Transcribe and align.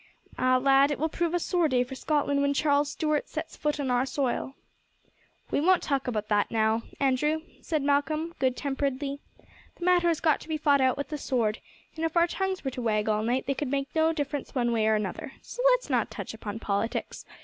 Ah, 0.39 0.57
lad, 0.57 0.89
it 0.89 0.97
will 0.97 1.09
prove 1.09 1.35
a 1.35 1.39
sore 1.39 1.67
day 1.67 1.83
for 1.83 1.93
Scotland 1.93 2.41
when 2.41 2.55
Charles 2.55 2.89
Stuart 2.89 3.29
set 3.29 3.51
foot 3.51 3.79
on 3.79 3.91
our 3.91 4.03
soil!" 4.03 4.55
"We 5.51 5.61
won't 5.61 5.83
talk 5.83 6.07
about 6.07 6.27
that 6.29 6.49
now, 6.49 6.81
Andrew," 6.99 7.43
Malcolm 7.79 8.29
said 8.31 8.39
good 8.39 8.57
temperedly. 8.57 9.19
"The 9.75 9.85
matter 9.85 10.07
has 10.07 10.19
got 10.19 10.39
to 10.39 10.47
be 10.49 10.57
fought 10.57 10.81
out 10.81 10.97
with 10.97 11.09
the 11.09 11.19
sword, 11.19 11.59
and 11.95 12.03
if 12.03 12.17
our 12.17 12.25
tongues 12.25 12.63
were 12.63 12.71
to 12.71 12.81
wag 12.81 13.09
all 13.09 13.21
night 13.21 13.45
they 13.45 13.53
could 13.53 13.69
make 13.69 13.93
no 13.93 14.11
difference 14.11 14.55
one 14.55 14.71
way 14.71 14.87
or 14.87 14.95
another. 14.95 15.33
So 15.43 15.61
let 15.69 15.81
us 15.81 15.89
not 15.91 16.09
touch 16.09 16.33
upon 16.33 16.57
politics. 16.57 17.23